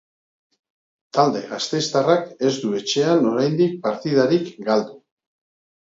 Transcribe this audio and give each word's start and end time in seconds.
Talde 1.17 1.43
gasteiztarrak 1.51 2.25
ez 2.49 2.53
du 2.65 2.73
etxean 2.83 3.31
oraindik 3.35 3.79
partidarik 3.87 4.53
galdu. 4.73 5.03